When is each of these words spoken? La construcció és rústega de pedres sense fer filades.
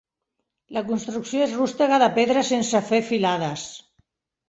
La 0.77 0.83
construcció 0.87 1.45
és 1.49 1.55
rústega 1.59 2.01
de 2.07 2.09
pedres 2.19 2.53
sense 2.57 2.85
fer 2.91 3.07
filades. 3.15 3.71